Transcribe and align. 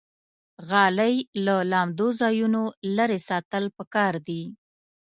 غالۍ 0.69 1.15
له 1.45 1.55
لمدو 1.71 2.07
ځایونو 2.21 2.63
لرې 2.95 3.19
ساتل 3.29 3.63
پکار 3.77 4.13
دي. 4.27 4.43